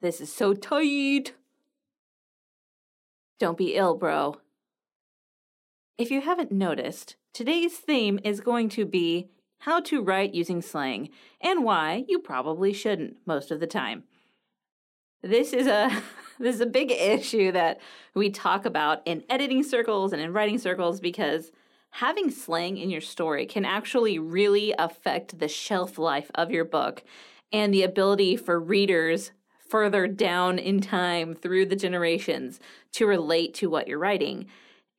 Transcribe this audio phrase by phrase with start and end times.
[0.00, 1.32] This is so tight.
[3.38, 4.36] Don't be ill, bro.
[5.98, 9.30] If you haven't noticed, today's theme is going to be
[9.60, 11.08] how to write using slang
[11.40, 14.04] and why you probably shouldn't most of the time.
[15.22, 15.90] This is a
[16.38, 17.80] this is a big issue that
[18.14, 21.50] we talk about in editing circles and in writing circles because
[21.90, 27.02] having slang in your story can actually really affect the shelf life of your book
[27.50, 29.30] and the ability for readers
[29.68, 32.60] further down in time through the generations
[32.92, 34.46] to relate to what you're writing.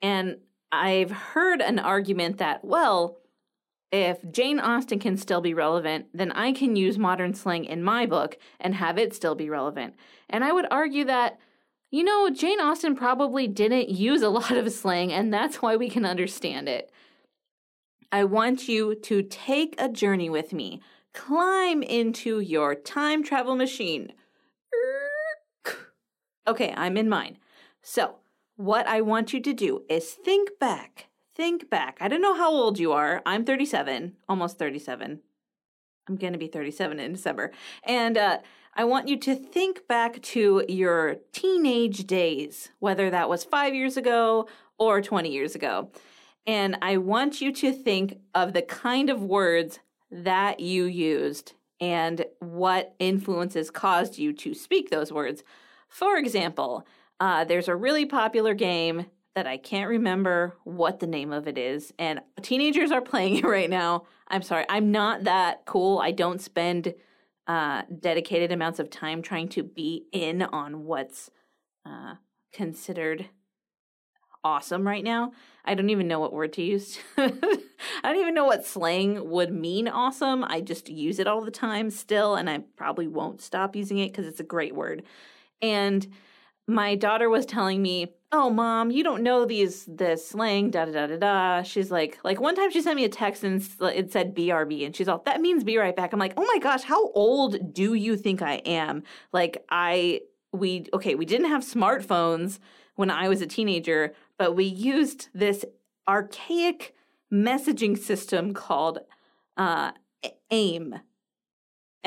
[0.02, 0.38] And
[0.72, 3.18] I've heard an argument that, well,
[3.92, 8.06] if Jane Austen can still be relevant, then I can use modern slang in my
[8.06, 9.95] book and have it still be relevant.
[10.30, 11.40] And I would argue that,
[11.90, 15.90] you know, Jane Austen probably didn't use a lot of slang, and that's why we
[15.90, 16.92] can understand it.
[18.12, 20.82] I want you to take a journey with me.
[21.14, 24.14] Climb into your time travel machine.
[26.48, 27.38] Okay, I'm in mine.
[27.81, 28.16] So,
[28.56, 31.08] what I want you to do is think back.
[31.36, 31.98] Think back.
[31.99, 33.22] I don't know how old you are.
[33.26, 35.20] I'm 37, almost 37.
[36.08, 37.52] I'm going to be 37 in December.
[37.83, 38.39] And uh,
[38.73, 43.98] I want you to think back to your teenage days, whether that was five years
[43.98, 44.48] ago
[44.80, 45.92] or 20 years ago.
[46.48, 49.80] And I want you to think of the kind of words
[50.10, 55.43] that you used and what influences caused you to speak those words.
[55.87, 56.86] For example,
[57.20, 61.58] uh, there's a really popular game that I can't remember what the name of it
[61.58, 64.05] is, and teenagers are playing it right now.
[64.27, 65.99] I'm sorry, I'm not that cool.
[65.99, 66.93] I don't spend
[67.48, 71.30] uh, dedicated amounts of time trying to be in on what's
[71.86, 72.15] uh,
[72.52, 73.30] considered
[74.43, 75.31] awesome right now.
[75.65, 76.98] I don't even know what word to use.
[77.17, 77.31] I
[78.04, 80.43] don't even know what slang would mean awesome.
[80.43, 84.11] I just use it all the time still, and I probably won't stop using it
[84.11, 85.04] because it's a great word.
[85.62, 86.08] And
[86.68, 90.92] my daughter was telling me, "Oh, mom, you don't know these this slang." Da da
[90.92, 91.64] da da da.
[91.64, 94.96] She's like, like one time she sent me a text and it said "BRB," and
[94.96, 97.94] she's all, "That means be right back." I'm like, "Oh my gosh, how old do
[97.94, 102.60] you think I am?" Like I we okay, we didn't have smartphones
[102.96, 105.64] when I was a teenager, but we used this
[106.08, 106.96] archaic
[107.32, 109.00] messaging system called
[109.58, 109.92] uh,
[110.52, 110.96] AIM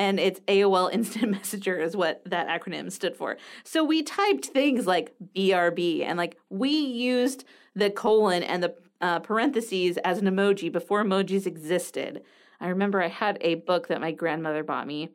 [0.01, 3.37] and it's AOL Instant Messenger is what that acronym stood for.
[3.63, 7.45] So we typed things like BRB and like we used
[7.75, 12.23] the colon and the uh, parentheses as an emoji before emojis existed.
[12.59, 15.09] I remember I had a book that my grandmother bought me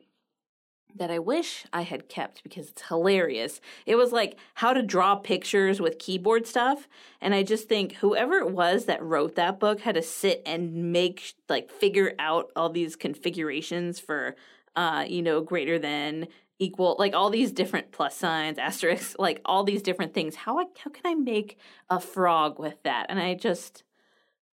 [0.95, 3.59] that I wish I had kept because it's hilarious.
[3.85, 6.87] It was like how to draw pictures with keyboard stuff.
[7.21, 10.91] And I just think whoever it was that wrote that book had to sit and
[10.91, 14.35] make, like, figure out all these configurations for
[14.77, 16.27] uh, you know, greater than,
[16.59, 20.35] equal, like all these different plus signs, asterisks, like all these different things.
[20.35, 21.57] How I, how can I make
[21.89, 23.07] a frog with that?
[23.09, 23.83] And I just,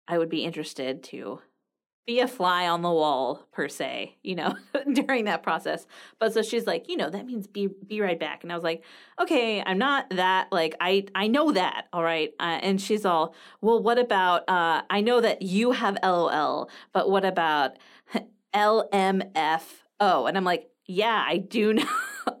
[0.08, 1.40] I would be interested to
[2.04, 4.56] be a fly on the wall per se, you know,
[4.92, 5.86] during that process.
[6.18, 8.42] But so she's like, you know, that means be be right back.
[8.42, 8.82] And I was like,
[9.20, 12.32] okay, I'm not that like I I know that, all right.
[12.40, 14.48] Uh, and she's all, well, what about?
[14.48, 17.78] Uh, I know that you have LOL, but what about
[18.52, 19.81] LMF?
[20.02, 21.86] Oh, and I'm like, yeah, I do know.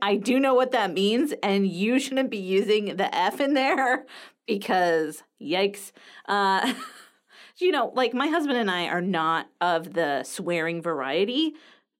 [0.00, 4.04] I do know what that means, and you shouldn't be using the F in there
[4.46, 5.92] because yikes.
[6.26, 6.74] Uh,
[7.58, 11.54] you know, like my husband and I are not of the swearing variety.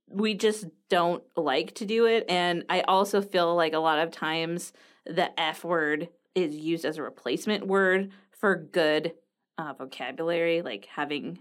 [0.08, 2.24] We just don't like to do it.
[2.28, 4.72] And I also feel like a lot of times
[5.06, 9.14] the F word is used as a replacement word for good
[9.58, 11.38] uh, vocabulary, like having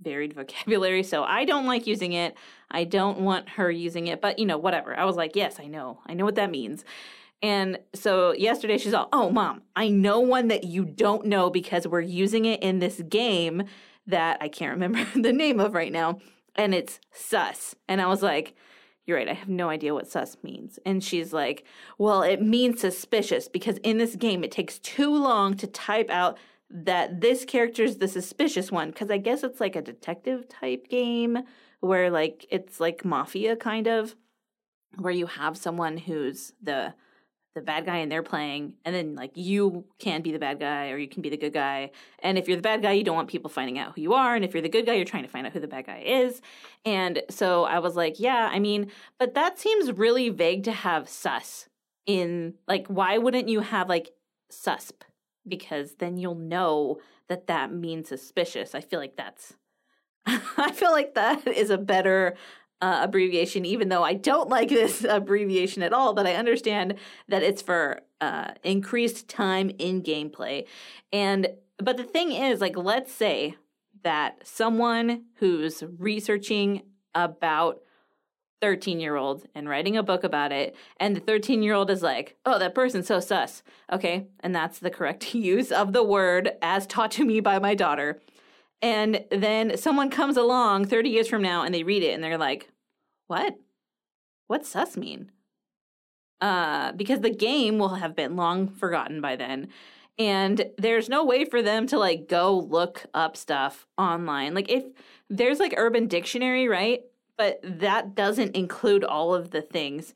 [0.00, 1.02] varied vocabulary.
[1.02, 2.36] So I don't like using it.
[2.70, 4.98] I don't want her using it, but you know, whatever.
[4.98, 6.00] I was like, yes, I know.
[6.06, 6.84] I know what that means.
[7.42, 11.86] And so yesterday she's all, "Oh, mom, I know one that you don't know because
[11.86, 13.64] we're using it in this game
[14.06, 16.18] that I can't remember the name of right now,
[16.56, 18.56] and it's sus." And I was like,
[19.06, 19.28] "You're right.
[19.28, 21.64] I have no idea what sus means." And she's like,
[21.96, 26.38] "Well, it means suspicious because in this game it takes too long to type out
[26.70, 30.88] that this character is the suspicious one because I guess it's like a detective type
[30.88, 31.38] game
[31.80, 34.14] where like it's like mafia kind of
[34.96, 36.94] where you have someone who's the
[37.54, 40.90] the bad guy and they're playing and then like you can be the bad guy
[40.90, 43.16] or you can be the good guy and if you're the bad guy you don't
[43.16, 45.24] want people finding out who you are and if you're the good guy you're trying
[45.24, 46.40] to find out who the bad guy is
[46.84, 51.08] and so i was like yeah i mean but that seems really vague to have
[51.08, 51.68] sus
[52.06, 54.10] in like why wouldn't you have like
[54.52, 55.02] susp
[55.48, 56.98] because then you'll know
[57.28, 59.54] that that means suspicious i feel like that's
[60.58, 62.36] I feel like that is a better
[62.80, 66.94] uh, abbreviation, even though I don't like this abbreviation at all, but I understand
[67.28, 70.66] that it's for uh, increased time in gameplay.
[71.12, 71.48] And,
[71.78, 73.56] but the thing is, like, let's say
[74.02, 76.82] that someone who's researching
[77.14, 77.80] about
[78.60, 82.02] 13 year olds and writing a book about it, and the 13 year old is
[82.02, 83.62] like, oh, that person's so sus.
[83.92, 84.26] Okay.
[84.40, 88.20] And that's the correct use of the word as taught to me by my daughter.
[88.80, 92.38] And then someone comes along 30 years from now and they read it and they're
[92.38, 92.68] like,
[93.26, 93.56] what?
[94.46, 95.30] What's sus mean?
[96.40, 99.68] Uh, because the game will have been long forgotten by then.
[100.18, 104.54] And there's no way for them to like go look up stuff online.
[104.54, 104.84] Like if
[105.28, 107.02] there's like Urban Dictionary, right?
[107.38, 110.12] But that doesn't include all of the things.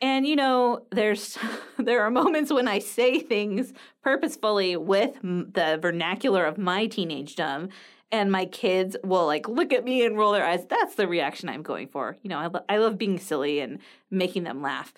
[0.00, 1.38] And you know, there's
[1.78, 3.72] there are moments when I say things
[4.02, 7.68] purposefully with the vernacular of my teenagedom
[8.10, 10.66] and my kids will like look at me and roll their eyes.
[10.66, 12.16] That's the reaction I'm going for.
[12.22, 13.78] You know, I, lo- I love being silly and
[14.10, 14.92] making them laugh.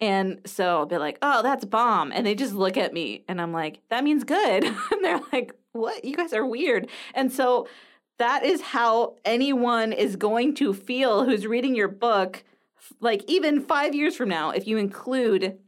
[0.00, 2.10] And so I'll be like, oh, that's bomb.
[2.12, 4.64] And they just look at me and I'm like, that means good.
[4.64, 6.04] and they're like, what?
[6.04, 6.88] You guys are weird.
[7.14, 7.68] And so
[8.18, 12.44] that is how anyone is going to feel who's reading your book,
[13.00, 15.58] like even five years from now, if you include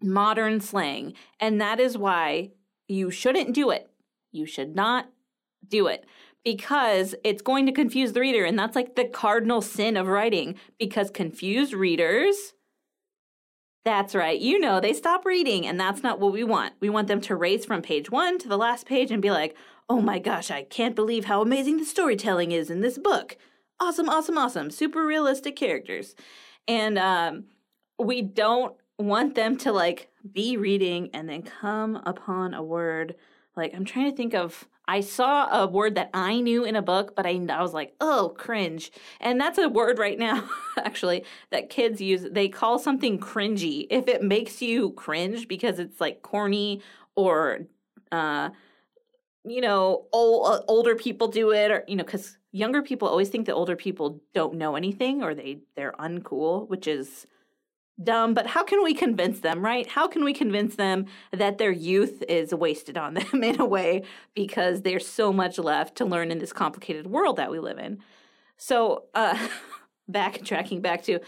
[0.00, 1.14] modern slang.
[1.40, 2.50] And that is why
[2.88, 3.90] you shouldn't do it.
[4.30, 5.10] You should not
[5.66, 6.04] do it
[6.44, 8.44] because it's going to confuse the reader.
[8.44, 12.54] And that's like the cardinal sin of writing because confused readers,
[13.84, 15.66] that's right, you know, they stop reading.
[15.66, 16.74] And that's not what we want.
[16.80, 19.56] We want them to race from page one to the last page and be like,
[19.88, 23.36] oh my gosh, I can't believe how amazing the storytelling is in this book.
[23.80, 24.70] Awesome, awesome, awesome.
[24.70, 26.14] Super realistic characters.
[26.68, 27.44] And um,
[27.98, 33.16] we don't want them to like be reading and then come upon a word.
[33.56, 36.82] Like, I'm trying to think of I saw a word that I knew in a
[36.82, 38.90] book, but I, I was like, oh, cringe.
[39.20, 40.48] And that's a word right now,
[40.78, 42.26] actually, that kids use.
[42.30, 46.82] They call something cringy if it makes you cringe because it's like corny
[47.14, 47.60] or,
[48.10, 48.50] uh,
[49.44, 53.28] you know, old, uh, older people do it, or, you know, because younger people always
[53.28, 57.26] think that older people don't know anything or they, they're uncool, which is
[58.02, 59.86] dumb, but how can we convince them, right?
[59.86, 64.02] How can we convince them that their youth is wasted on them in a way
[64.34, 68.00] because there's so much left to learn in this complicated world that we live in?
[68.56, 69.48] So, uh,
[70.10, 71.20] backtracking back to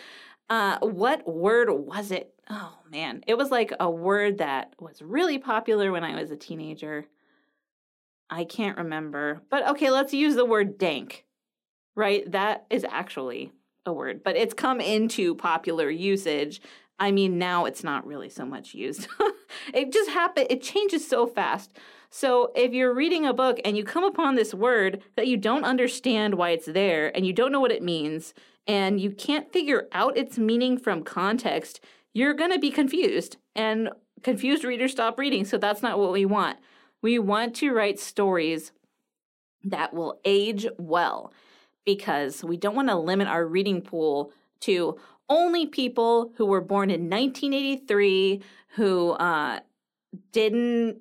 [0.51, 2.35] uh, what word was it?
[2.51, 6.37] Oh man, it was like a word that was really popular when I was a
[6.37, 7.07] teenager.
[8.29, 11.25] I can't remember, but okay, let's use the word dank,
[11.95, 12.31] right?
[12.31, 13.53] That is actually
[13.87, 16.61] a word, but it's come into popular usage.
[16.99, 19.09] I mean, now it's not really so much used.
[19.75, 21.73] it just happen it changes so fast.
[22.11, 25.65] So if you're reading a book and you come upon this word that you don't
[25.65, 28.35] understand why it's there and you don't know what it means
[28.67, 31.81] and you can't figure out its meaning from context,
[32.13, 33.37] you're going to be confused.
[33.57, 33.91] And
[34.23, 36.59] confused readers stop reading, so that's not what we want.
[37.03, 38.73] We want to write stories
[39.65, 41.33] that will age well
[41.85, 44.99] because we don't want to limit our reading pool to
[45.29, 48.43] only people who were born in 1983
[48.77, 49.61] who uh,
[50.33, 51.01] didn't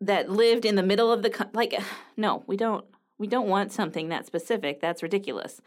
[0.00, 1.74] that lived in the middle of the like
[2.16, 2.84] no we don't
[3.18, 5.60] we don't want something that specific that's ridiculous.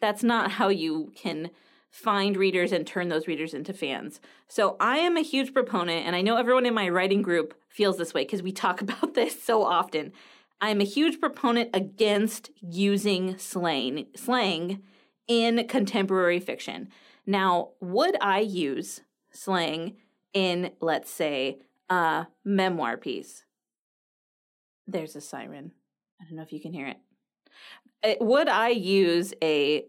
[0.00, 1.50] That's not how you can
[1.90, 4.20] find readers and turn those readers into fans.
[4.46, 7.96] So i am a huge proponent and i know everyone in my writing group feels
[7.98, 10.12] this way because we talk about this so often
[10.60, 14.82] I'm a huge proponent against using slang, slang
[15.28, 16.88] in contemporary fiction.
[17.26, 19.96] Now, would I use slang
[20.32, 23.44] in, let's say, a memoir piece?
[24.86, 25.72] There's a siren.
[26.20, 26.96] I don't know if you can hear it.
[28.02, 28.18] it.
[28.20, 29.84] Uh, would I use a,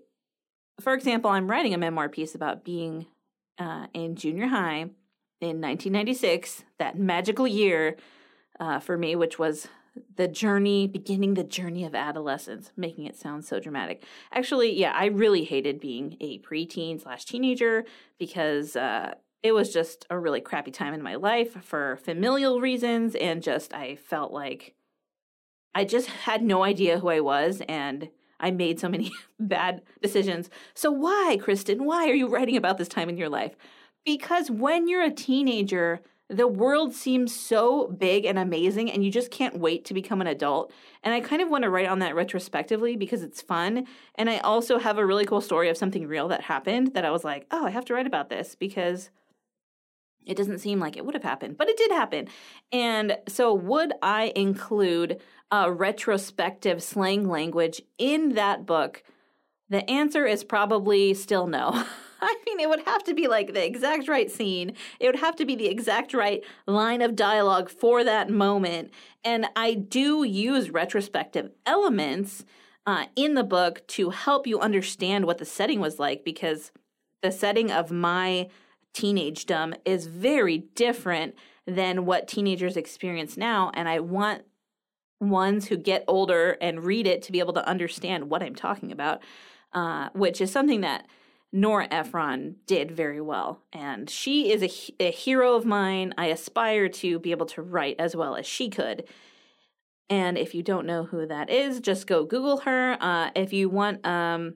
[0.80, 3.08] for example, I'm writing a memoir piece about being
[3.58, 4.90] uh, in junior high
[5.42, 7.96] in 1996, that magical year
[8.60, 9.68] uh, for me, which was
[10.16, 14.04] the journey, beginning the journey of adolescence, making it sound so dramatic.
[14.32, 17.86] Actually, yeah, I really hated being a preteen slash teenager
[18.18, 19.14] because uh,
[19.44, 23.74] it was just a really crappy time in my life for familial reasons, and just
[23.74, 24.76] I felt like
[25.74, 30.50] I just had no idea who I was, and I made so many bad decisions.
[30.74, 33.56] So, why, Kristen, why are you writing about this time in your life?
[34.06, 39.32] Because when you're a teenager, the world seems so big and amazing, and you just
[39.32, 40.72] can't wait to become an adult.
[41.04, 43.88] And I kind of want to write on that retrospectively because it's fun.
[44.14, 47.10] And I also have a really cool story of something real that happened that I
[47.10, 49.10] was like, oh, I have to write about this because
[50.24, 52.28] it doesn't seem like it would have happened, but it did happen.
[52.72, 55.20] And so, would I include
[55.50, 59.02] a retrospective slang language in that book?
[59.70, 61.84] The answer is probably still no.
[62.22, 64.74] I mean, it would have to be like the exact right scene.
[65.00, 68.92] It would have to be the exact right line of dialogue for that moment.
[69.24, 72.46] And I do use retrospective elements
[72.86, 76.72] uh, in the book to help you understand what the setting was like because
[77.22, 78.50] the setting of my
[78.94, 81.36] teenagedom is very different
[81.68, 83.72] than what teenagers experience now.
[83.74, 84.44] And I want
[85.20, 88.92] ones who get older and read it to be able to understand what I'm talking
[88.92, 89.22] about,
[89.74, 91.06] uh, which is something that
[91.52, 93.62] Nora Ephron did very well.
[93.74, 96.14] And she is a, a hero of mine.
[96.18, 99.06] I aspire to be able to write as well as she could.
[100.10, 102.98] And if you don't know who that is, just go Google her.
[103.00, 104.56] Uh, if you want um,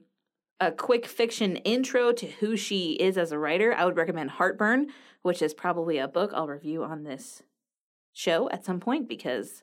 [0.60, 4.88] a quick fiction intro to who she is as a writer, I would recommend Heartburn,
[5.22, 7.42] which is probably a book I'll review on this
[8.12, 9.62] show at some point because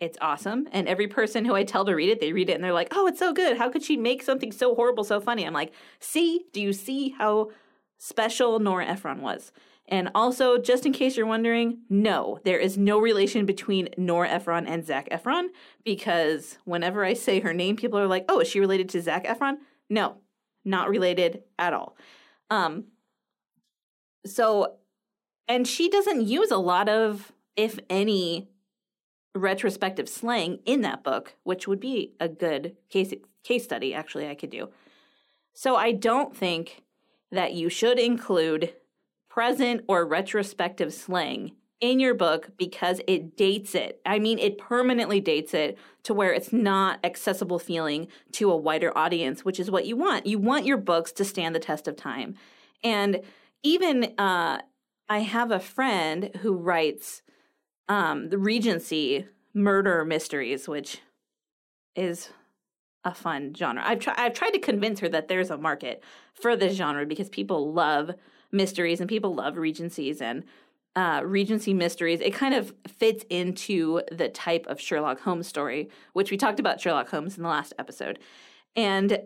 [0.00, 0.68] it's awesome.
[0.72, 2.92] And every person who I tell to read it, they read it and they're like,
[2.92, 3.56] oh, it's so good.
[3.56, 5.46] How could she make something so horrible so funny?
[5.46, 7.50] I'm like, see, do you see how
[7.98, 9.52] special Nora Ephron was?
[9.86, 14.66] And also, just in case you're wondering, no, there is no relation between Nora Ephron
[14.66, 15.48] and Zac Efron
[15.84, 19.26] because whenever I say her name, people are like, oh, is she related to Zac
[19.26, 19.58] Efron?
[19.90, 20.16] No,
[20.64, 21.96] not related at all.
[22.48, 22.84] Um,
[24.24, 24.76] so,
[25.48, 28.48] and she doesn't use a lot of, if any,
[29.34, 33.12] retrospective slang in that book, which would be a good case
[33.42, 34.70] case study actually I could do.
[35.52, 36.82] So I don't think
[37.30, 38.74] that you should include
[39.28, 44.00] present or retrospective slang in your book because it dates it.
[44.06, 48.96] I mean, it permanently dates it to where it's not accessible feeling to a wider
[48.96, 50.26] audience, which is what you want.
[50.26, 52.36] You want your books to stand the test of time.
[52.82, 53.22] And
[53.62, 54.60] even uh,
[55.08, 57.22] I have a friend who writes
[57.88, 61.00] um, the Regency murder mysteries, which
[61.94, 62.30] is
[63.04, 63.82] a fun genre.
[63.84, 66.02] I've tried I've tried to convince her that there's a market
[66.34, 68.12] for this genre because people love
[68.50, 70.44] mysteries and people love Regencies and
[70.96, 72.20] uh, Regency mysteries.
[72.20, 76.80] It kind of fits into the type of Sherlock Holmes story, which we talked about
[76.80, 78.18] Sherlock Holmes in the last episode.
[78.76, 79.18] And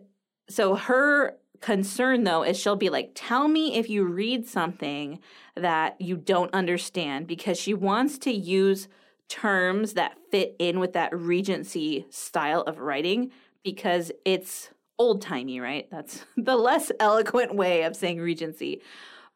[0.48, 5.18] so her concern though is she'll be like, tell me if you read something
[5.56, 8.88] that you don't understand because she wants to use
[9.28, 13.30] terms that fit in with that Regency style of writing
[13.62, 15.88] because it's old timey, right?
[15.90, 18.82] That's the less eloquent way of saying Regency.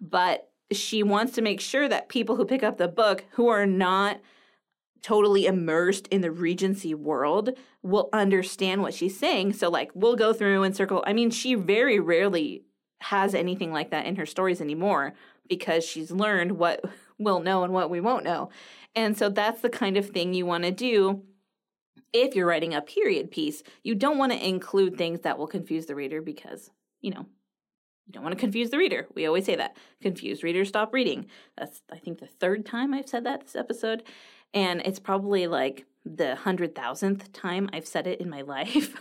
[0.01, 3.67] But she wants to make sure that people who pick up the book who are
[3.67, 4.21] not
[5.03, 7.51] totally immersed in the Regency world
[7.83, 9.53] will understand what she's saying.
[9.53, 11.03] So, like, we'll go through and circle.
[11.07, 12.65] I mean, she very rarely
[13.01, 15.15] has anything like that in her stories anymore
[15.49, 16.85] because she's learned what
[17.19, 18.51] we'll know and what we won't know.
[18.95, 21.23] And so, that's the kind of thing you want to do
[22.13, 23.63] if you're writing a period piece.
[23.83, 27.27] You don't want to include things that will confuse the reader because, you know,
[28.07, 29.07] you don't want to confuse the reader.
[29.15, 29.77] We always say that.
[30.01, 31.27] Confused readers stop reading.
[31.57, 34.03] That's, I think, the third time I've said that this episode.
[34.55, 38.97] And it's probably like the hundred thousandth time I've said it in my life.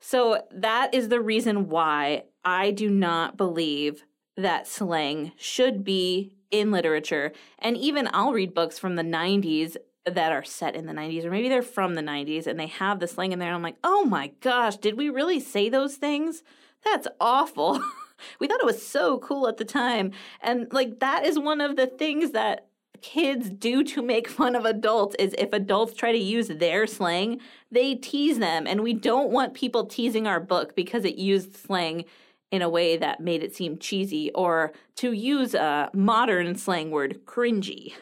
[0.00, 4.04] so that is the reason why I do not believe
[4.36, 7.32] that slang should be in literature.
[7.58, 11.30] And even I'll read books from the 90s that are set in the 90s, or
[11.30, 13.48] maybe they're from the 90s and they have the slang in there.
[13.48, 16.42] And I'm like, oh my gosh, did we really say those things?
[16.84, 17.80] That's awful.
[18.38, 20.12] we thought it was so cool at the time.
[20.42, 22.66] And like, that is one of the things that
[23.02, 27.40] kids do to make fun of adults is if adults try to use their slang,
[27.70, 28.66] they tease them.
[28.66, 32.04] And we don't want people teasing our book because it used slang
[32.50, 37.20] in a way that made it seem cheesy or to use a modern slang word,
[37.26, 37.92] cringy.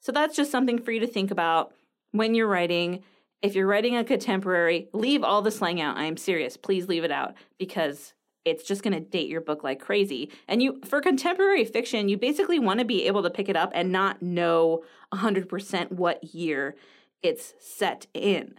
[0.00, 1.72] So that's just something for you to think about
[2.12, 3.02] when you're writing.
[3.42, 5.96] If you're writing a contemporary, leave all the slang out.
[5.96, 6.56] I am serious.
[6.56, 8.12] Please leave it out because
[8.44, 10.30] it's just going to date your book like crazy.
[10.48, 13.70] And you for contemporary fiction, you basically want to be able to pick it up
[13.74, 14.82] and not know
[15.12, 16.76] 100% what year
[17.22, 18.54] it's set in.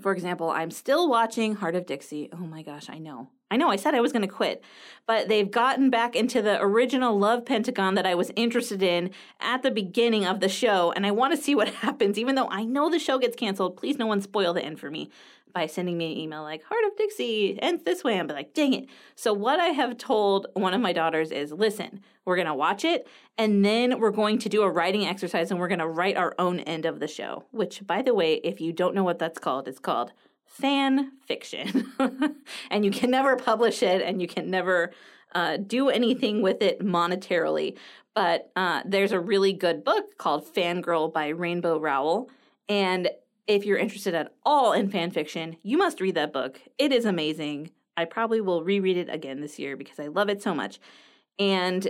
[0.00, 2.28] For example, I'm still watching Hart of Dixie.
[2.32, 3.30] Oh my gosh, I know.
[3.50, 4.62] I know I said I was going to quit,
[5.06, 9.62] but they've gotten back into the original Love Pentagon that I was interested in at
[9.62, 12.64] the beginning of the show, and I want to see what happens, even though I
[12.64, 13.76] know the show gets canceled.
[13.76, 15.10] Please, no one spoil the end for me
[15.54, 18.18] by sending me an email like, "Hart of Dixie ends this way.
[18.18, 18.86] I'm like, dang it.
[19.14, 22.84] So, what I have told one of my daughters is listen, we're going to watch
[22.84, 26.18] it, and then we're going to do a writing exercise, and we're going to write
[26.18, 29.18] our own end of the show, which, by the way, if you don't know what
[29.18, 30.12] that's called, it's called
[30.48, 31.92] fan fiction.
[32.70, 34.92] and you can never publish it and you can never
[35.34, 37.76] uh, do anything with it monetarily.
[38.14, 42.30] But uh, there's a really good book called Fangirl by Rainbow Rowell.
[42.68, 43.08] And
[43.46, 46.60] if you're interested at all in fan fiction, you must read that book.
[46.78, 47.70] It is amazing.
[47.96, 50.80] I probably will reread it again this year because I love it so much.
[51.38, 51.88] And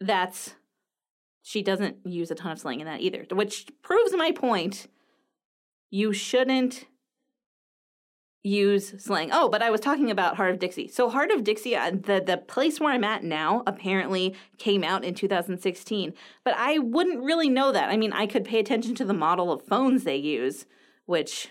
[0.00, 0.54] that's,
[1.42, 4.86] she doesn't use a ton of slang in that either, which proves my point.
[5.90, 6.84] You shouldn't
[8.42, 9.30] use slang.
[9.32, 10.88] Oh, but I was talking about Hart of Dixie.
[10.88, 15.04] So Hart of Dixie, uh, the the place where I'm at now, apparently came out
[15.04, 16.14] in 2016.
[16.44, 17.90] But I wouldn't really know that.
[17.90, 20.64] I mean, I could pay attention to the model of phones they use,
[21.06, 21.50] which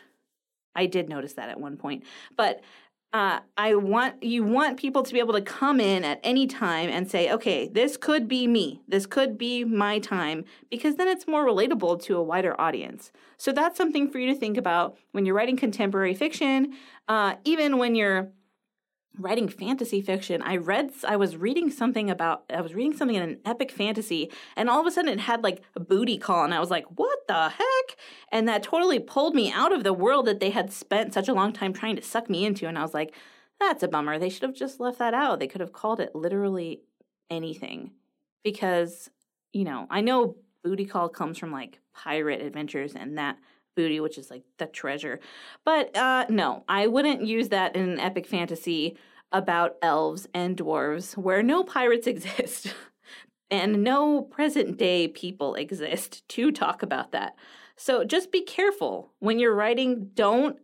[0.75, 2.03] I did notice that at one point.
[2.35, 2.61] But
[3.11, 6.89] uh, I want you want people to be able to come in at any time
[6.89, 8.81] and say, okay, this could be me.
[8.87, 13.11] This could be my time, because then it's more relatable to a wider audience.
[13.37, 16.73] So that's something for you to think about when you're writing contemporary fiction,
[17.07, 18.31] uh, even when you're
[19.19, 20.41] writing fantasy fiction.
[20.41, 24.31] I read, I was reading something about, I was reading something in an epic fantasy,
[24.55, 26.85] and all of a sudden it had like a booty call, and I was like,
[26.95, 27.97] what the heck?
[28.31, 31.33] And that totally pulled me out of the world that they had spent such a
[31.33, 32.67] long time trying to suck me into.
[32.67, 33.13] And I was like,
[33.59, 34.17] that's a bummer.
[34.17, 35.39] They should have just left that out.
[35.39, 36.81] They could have called it literally
[37.29, 37.91] anything.
[38.43, 39.09] Because,
[39.51, 43.37] you know, I know booty call comes from like pirate adventures and that
[43.79, 45.21] booty, which is like the treasure.
[45.63, 48.97] But uh, no, I wouldn't use that in an epic fantasy
[49.31, 52.73] about elves and dwarves where no pirates exist
[53.49, 57.35] and no present day people exist to talk about that.
[57.77, 60.09] So just be careful when you're writing.
[60.13, 60.57] Don't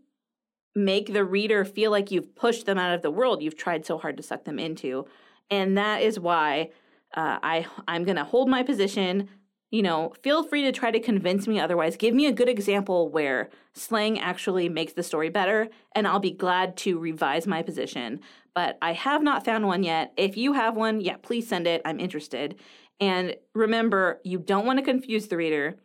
[0.75, 3.97] make the reader feel like you've pushed them out of the world you've tried so
[3.97, 5.05] hard to suck them into.
[5.49, 6.71] And that is why
[7.15, 9.29] uh, I I'm going to hold my position
[9.75, 11.97] you know, feel free to try to convince me otherwise.
[11.97, 16.31] Give me a good example where slang actually makes the story better, and I'll be
[16.31, 18.21] glad to revise my position.
[18.53, 20.13] But I have not found one yet.
[20.15, 21.81] If you have one, yeah, please send it.
[21.83, 22.55] I'm interested.
[23.01, 25.75] And remember, you don't want to confuse the reader,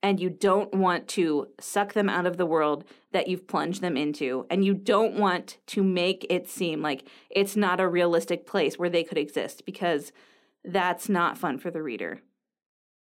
[0.00, 3.96] and you don't want to suck them out of the world that you've plunged them
[3.96, 4.46] into.
[4.48, 8.90] And you don't want to make it seem like it's not a realistic place where
[8.90, 10.12] they could exist, because
[10.64, 12.22] that's not fun for the reader.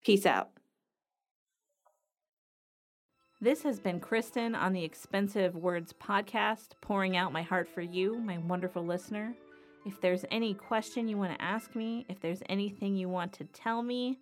[0.03, 0.49] Peace out.
[3.39, 8.17] This has been Kristen on the Expensive Words podcast, pouring out my heart for you,
[8.19, 9.33] my wonderful listener.
[9.85, 13.45] If there's any question you want to ask me, if there's anything you want to
[13.45, 14.19] tell me,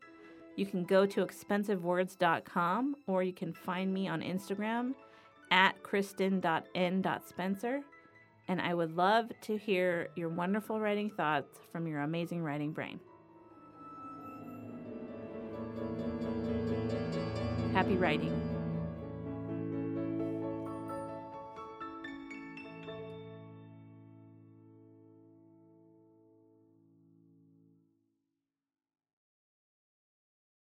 [0.56, 4.94] you can go to expensivewords.com or you can find me on Instagram
[5.52, 7.82] at kristen.n.spencer.
[8.48, 13.00] And I would love to hear your wonderful writing thoughts from your amazing writing brain.
[17.82, 18.51] Happy writing.